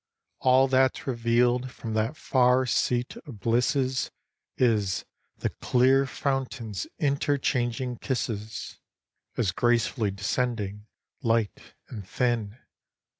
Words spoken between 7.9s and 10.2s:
kisses. As gracefully